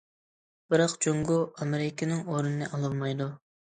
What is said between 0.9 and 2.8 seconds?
جۇڭگو ئامېرىكىنىڭ ئورنىنى